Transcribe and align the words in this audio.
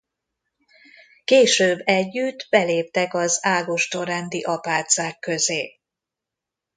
Később 1.23 1.79
együtt 1.85 2.47
beléptek 2.49 3.13
az 3.13 3.39
Ágoston-rendi 3.41 4.43
apácák 4.43 5.19
közé. 5.19 5.79